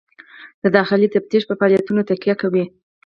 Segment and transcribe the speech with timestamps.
[0.63, 2.65] دا د داخلي تفتیش په فعالیتونو تکیه کوي.